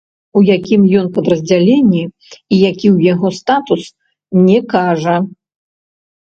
У 0.39 0.41
якім 0.45 0.85
ён 1.01 1.05
падраздзяленні 1.17 2.01
і 2.01 2.55
які 2.69 2.87
ў 2.95 3.11
яго 3.13 3.27
статус, 3.41 3.83
не 4.49 4.57
кажа. 4.73 5.15